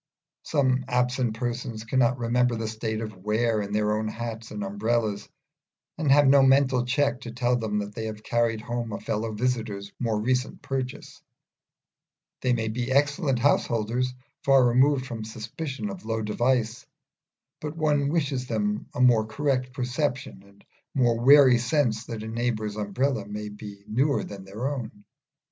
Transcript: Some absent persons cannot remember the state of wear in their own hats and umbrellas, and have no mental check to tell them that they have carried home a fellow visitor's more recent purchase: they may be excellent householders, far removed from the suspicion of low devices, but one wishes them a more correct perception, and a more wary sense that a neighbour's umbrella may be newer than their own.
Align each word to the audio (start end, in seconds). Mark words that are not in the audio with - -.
Some 0.41 0.83
absent 0.87 1.35
persons 1.35 1.83
cannot 1.83 2.17
remember 2.17 2.55
the 2.55 2.67
state 2.67 3.01
of 3.01 3.17
wear 3.17 3.61
in 3.61 3.71
their 3.71 3.91
own 3.95 4.07
hats 4.07 4.49
and 4.49 4.63
umbrellas, 4.63 5.29
and 5.95 6.11
have 6.11 6.25
no 6.27 6.41
mental 6.41 6.85
check 6.85 7.21
to 7.21 7.31
tell 7.31 7.55
them 7.55 7.77
that 7.77 7.93
they 7.93 8.05
have 8.05 8.23
carried 8.23 8.61
home 8.61 8.93
a 8.93 8.99
fellow 8.99 9.31
visitor's 9.31 9.91
more 9.99 10.19
recent 10.19 10.63
purchase: 10.63 11.21
they 12.41 12.51
may 12.51 12.67
be 12.67 12.91
excellent 12.91 13.37
householders, 13.37 14.11
far 14.43 14.65
removed 14.65 15.05
from 15.05 15.21
the 15.21 15.29
suspicion 15.29 15.91
of 15.91 16.03
low 16.03 16.23
devices, 16.23 16.87
but 17.59 17.77
one 17.77 18.09
wishes 18.09 18.47
them 18.47 18.87
a 18.95 19.01
more 19.01 19.27
correct 19.27 19.71
perception, 19.71 20.41
and 20.41 20.65
a 20.95 20.97
more 20.97 21.19
wary 21.23 21.59
sense 21.59 22.05
that 22.07 22.23
a 22.23 22.27
neighbour's 22.27 22.75
umbrella 22.75 23.27
may 23.27 23.49
be 23.49 23.83
newer 23.87 24.23
than 24.23 24.45
their 24.45 24.67
own. 24.67 25.03